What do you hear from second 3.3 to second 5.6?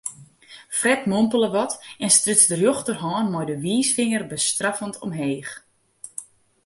mei de wiisfinger bestraffend omheech.